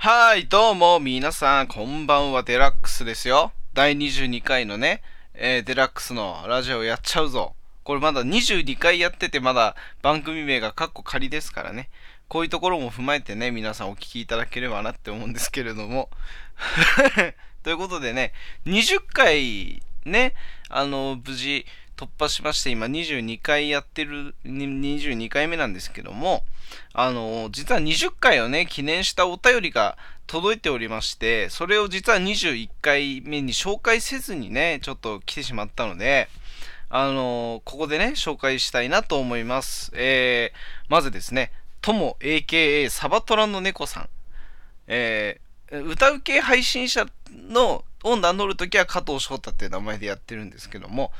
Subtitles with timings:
[0.00, 3.50] はい、どうも、皆さん、こんばんは、デラックスですよ。
[3.74, 5.02] 第22回のね、
[5.34, 7.56] えーデラックスのラジオやっちゃうぞ。
[7.82, 11.90] これまだ22回やってて、まだ番組名がカッコ仮ですからね。
[12.28, 16.10] こういうところも踏まえてね、皆さんお聞きいただければなって思うんですけれども。
[17.64, 18.32] ということでね、
[18.66, 20.34] 20回ね、
[20.68, 21.66] あの、無事
[21.98, 26.44] 突破しまして、今22回やってる、22回目なんですけども、
[26.92, 29.98] あの、実は20回をね、記念したお便りが
[30.28, 36.28] 届いておりまして、それを実は21回目に紹介せずにね、ちょっと来てしまったので、
[36.88, 39.90] あのここでね、紹介したいなと思います。
[39.94, 44.08] えー、まずですね、とも AKA サバトラの猫さん。
[44.86, 51.10] えー、歌う系配信者のを名乗るときは加藤翔太っていう名前でやってるんですけども、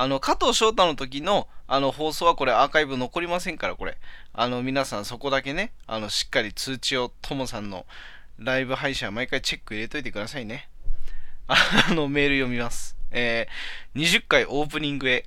[0.00, 3.98] あの、加藤翔太の時の、あの、放送はこれアーカイブ残りませんから、これ。
[4.32, 7.84] あの、皆さんそこだけね、あの、しっかり通知を、ともさんの
[8.38, 10.70] ライブ配信は毎回チェック入れといてくださいね。
[11.48, 12.96] あの、メール読みます。
[13.10, 15.26] えー、20回オープニングへ。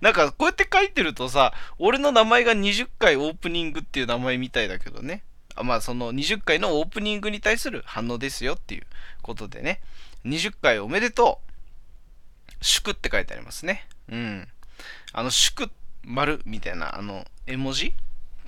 [0.00, 5.24] なんか、こうやって書いてるとさ、俺の名前が20回オープニングっていう名前みたいだけどね。
[5.56, 8.86] あまあ、その20回のオープニングに対する反応ですよっていう
[9.20, 9.82] ことでね。
[10.24, 11.51] 20回おめでとう。
[12.62, 13.86] 祝って書いてありますね。
[14.10, 14.48] うん。
[15.12, 15.70] あの、祝、
[16.04, 17.92] 丸みたいな、あの、絵文字っ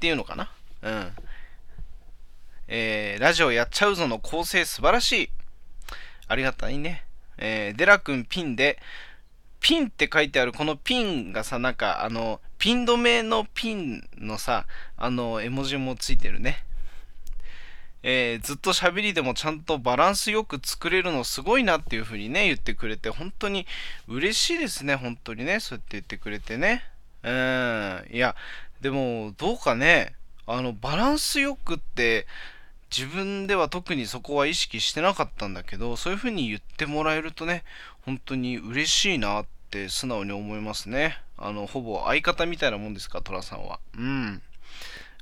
[0.01, 0.51] ていうのかな。
[0.83, 1.13] うん。
[2.67, 5.31] えー、ラジオやっちゃうぞの構成素晴らしい。
[6.29, 7.05] ありがたいね。
[7.37, 8.79] えー、デラ君ピンで、
[9.61, 16.65] ピンって書いてあるこのピンがさ、なんかあの、ピン止めのピンのさ、あの、絵文字もついてるね。
[18.07, 23.67] えーずっと喋りでもちゃんとバランスよく作れるのすごいなっていう風にね、言ってくれて、本当に
[24.07, 26.85] 嬉しいですね、本当にね、そうやって言ってくれてね。
[27.23, 28.37] うん、いや、
[28.83, 30.15] でも、どうかね、
[30.47, 32.27] あの、バランスよくって、
[32.97, 37.65] 自分では特にそこは意識してなかったんだけど、そういう風に言ってもらえるとね、
[38.03, 41.19] 本当に嬉しいなって素直に思いますね。
[41.39, 43.81] あの、ほぼ相方みたいなもんですか、トラさんは。
[43.97, 44.43] うん。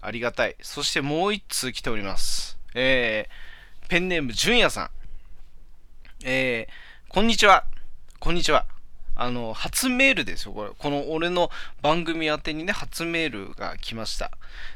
[0.01, 0.57] ありがたい。
[0.61, 2.59] そしてもう一通来ております。
[2.75, 4.91] えー、ペンネーム、じゅんやさん。
[6.25, 7.65] えー、こんにちは。
[8.19, 8.67] こんにちは。
[9.15, 10.71] あの、初メールですよ、これ。
[10.77, 11.51] この俺の
[11.83, 14.31] 番組宛てにね、初メールが来ました。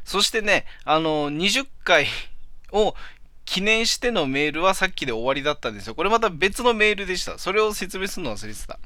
[0.05, 2.07] そしてね、あの、20回
[2.71, 2.95] を
[3.47, 5.95] 記念してのメールはさっきで終わりだったんですよ。
[5.95, 7.39] これまた別のメールでした。
[7.39, 8.79] それを説明するの忘れてた。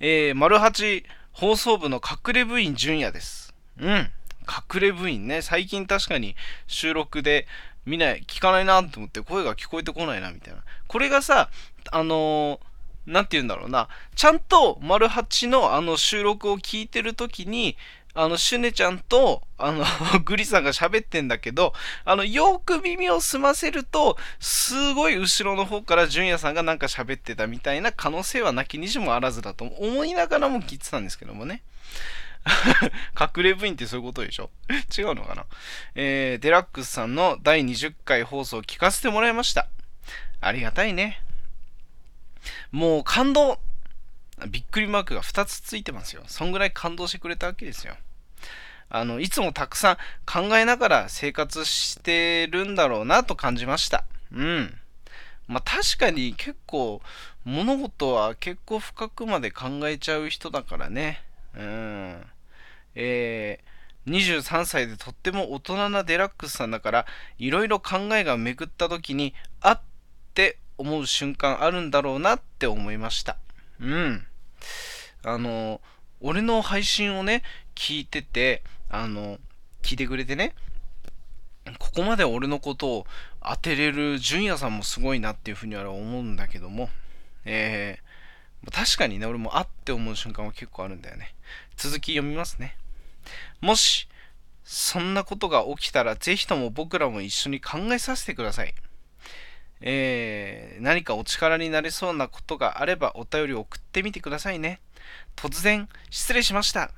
[0.00, 3.54] えー、丸八放送部の隠れ部員純也です。
[3.78, 4.10] うん。
[4.48, 5.42] 隠れ部員ね。
[5.42, 6.34] 最近確かに
[6.66, 7.46] 収録で
[7.84, 10.62] 見ない、聞かないなと思って声が聞こえてこないなみたいな。
[10.86, 11.50] これがさ、
[11.90, 12.72] あのー
[13.04, 13.88] なんて言うんだろうな。
[14.14, 17.76] ちゃんと丸八のあの収録を聞いてる時に、
[18.14, 19.84] あの、シュネちゃんと、あの、
[20.24, 21.72] グリさんが喋ってんだけど、
[22.04, 31.62] あの、よく耳を澄ませると、すごい後ろの方から純也さんがなんか喋ってたみたいな可能性はなきにしもあらずだと思いながらも聞いてたんですけどもね。
[33.18, 34.50] 隠れ部員ってそういうことでしょ？
[34.96, 35.46] 違うのかな？
[35.94, 39.68] えー、デラックスさんの第20回放送を聞かせてもらいました。
[40.40, 41.22] ありがたいね。
[42.72, 43.60] もう感動
[44.48, 46.24] びっくりマークが2つついてますよ。
[46.26, 47.96] そんぐらい感動してくれたわけですよ。
[48.90, 54.04] あの、いつもたくさん考えながら生活してるんだろうなと感じました。
[54.32, 54.78] うん。
[55.46, 57.00] まあ確かに結構
[57.44, 61.22] 物事は結構深くまで考えちゃう人だからね。
[61.54, 62.01] うん。
[64.06, 67.06] 23歳でとっても大人なデラックスさんだから、
[67.38, 69.80] いろいろ考えが巡った時に、あっ
[70.34, 73.36] て思う瞬間あるんだろうなって思いました。
[73.80, 74.26] うん。
[75.24, 75.80] あの、
[76.20, 77.42] 俺の配信をね、
[77.74, 79.38] 聞いてて、あの、
[79.82, 80.54] 聞いてくれてね、
[81.78, 83.06] ここまで俺のことを
[83.40, 86.90] 当てれる純也さんもすごいなっていうふうには思うんだけども、
[87.44, 91.34] えー、確かにね、俺もあって思う瞬間は結構あるんだよね。
[91.76, 92.76] 続き読みますね。
[93.60, 94.08] もし、
[94.64, 98.74] そんなことが起きたら、ぜひとも僕らも一緒に考えさせてください。
[99.80, 104.80] えー、何かお力になれそうなことがあればお便り送ってみてくださいね。
[105.36, 106.92] 突然、失礼しました。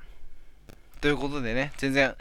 [1.01, 2.15] ということでね、全然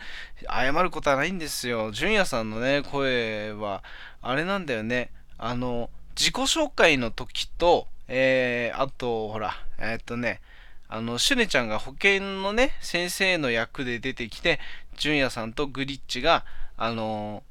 [0.50, 1.90] 謝ることはないんですよ。
[1.92, 3.82] 純也さんのね、声は、
[4.22, 5.10] あれなんだよね。
[5.38, 10.40] あの、自己紹介の時と、えー、あと、ほら、えーっとね、
[10.88, 14.60] あの、シュネちゃんが保健のね、先生の役で出てきて、
[14.96, 16.44] 純也さんとグリッチが、
[16.76, 17.44] あの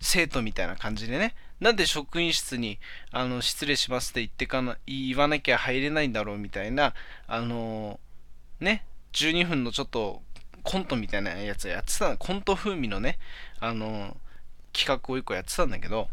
[0.00, 2.78] 生徒みたいな感じでね、なんで職員室に、
[3.10, 6.94] あの、失礼しますって言ってかな、言わなきゃ入れないんだろうみたいな、
[7.26, 8.00] あの
[8.60, 10.22] ね、12分のちょっと
[10.62, 13.18] コントみたいなやつやってた、コント風味のね、
[13.58, 14.16] あの
[14.72, 16.08] 企画を一個やってたんだけど、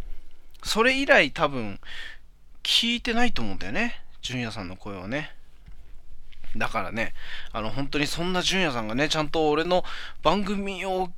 [0.64, 1.80] それ以来多分、
[2.64, 4.04] 聞いてないと思うんだよね。
[4.22, 5.37] 純也さんの声をね。
[6.58, 7.14] だからね、
[7.52, 9.84] あの、本当にそんな純也さんがね、ちゃんと俺の
[10.24, 11.12] 番組を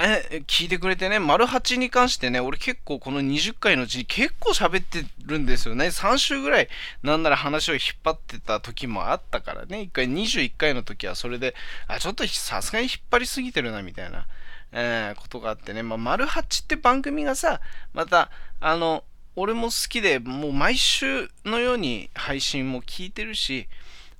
[0.00, 5.86] え、聞いてくれてね、丸八に関してね、俺結構この20回のうちに結構喋ってるんですよね。
[5.86, 6.68] 3週ぐらい、
[7.02, 9.78] なんなら話を引っ張ってた時もあったからね。
[9.80, 11.56] 1回、21回の時はそれで、
[11.88, 14.28] あ、ちょっとさすがに引っ張りすぎてるな、みたいな、
[14.70, 15.82] えー、ことがあってね。
[15.82, 17.60] まあ、丸八って番組がさ、
[17.92, 18.30] また、
[18.60, 19.02] あの、
[19.34, 23.68] 俺も好きで、もう毎週のように配信も聞いてるし、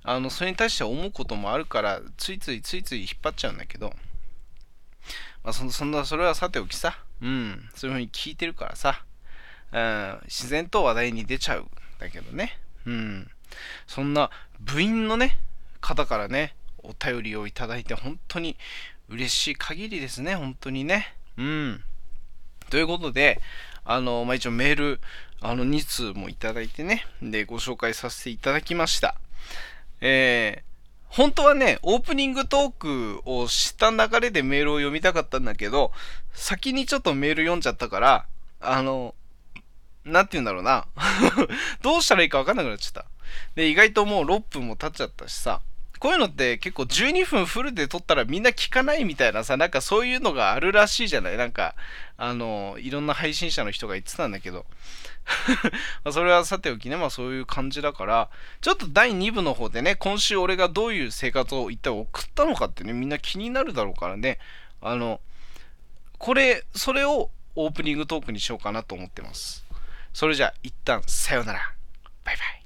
[0.03, 3.93] あの、それに対して思うこともあるから、ついついついつい引っ張っちゃうんだけど、
[5.43, 9.03] まあ、そそんな、それはさておきさ、うん、そういう風に聞いてるからさ、
[9.71, 11.69] うん、自然と話題に出ちゃうん
[11.99, 13.29] だけどね、うん、
[13.87, 14.29] そんな
[14.59, 15.37] 部員のね、
[15.81, 18.57] 方からね、お便りをいただいて本当に
[19.09, 21.15] 嬉しい限りですね、本当にね。
[21.37, 21.83] うん。
[22.69, 23.41] ということで、
[23.83, 25.01] あの、まあ、一応メール、
[25.41, 29.15] あの、2通もいただいてね、で、ご紹介させていただきました。
[30.01, 30.63] え
[31.09, 35.91] 本当はね、オープニングトークをした流れでメールを読みたかったんだけど、
[36.33, 38.25] 先にちょっとメール読んじゃったから、
[38.61, 39.15] あの、
[40.05, 40.85] なんて言うんだろうな。
[41.81, 43.05] どうしたらいいかわかんなくなっちゃった。
[43.55, 45.61] で、意外ともう6分も経っちゃったしさ、
[45.99, 51.37] こういうのって結構12分フルで撮ったらみんな聞かないみたいなさ、なんかそういうのがあるらしいじゃない？
[51.37, 51.75] なんか、
[52.17, 54.65] あの、いろんな配信者の人が言ってたんだけど。
[56.03, 58.29] まそれはさておきね、まあそういう感じだから、
[58.61, 64.39] ちょっと第2部の方でね、今週俺がどういう生活を一体送ったのかってね、みんな気になるだろうからね、
[64.81, 65.19] あの、
[66.17, 69.65] これ、それをオープニングトークにしようかなと思ってます。
[70.13, 71.73] それじゃあ一旦さようなら。
[72.23, 72.58] バイバイ。